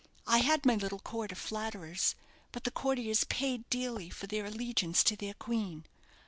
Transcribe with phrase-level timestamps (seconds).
[0.25, 2.15] I had my little court of flatterers;
[2.51, 5.85] but the courtiers paid dearly for their allegiance to their queen.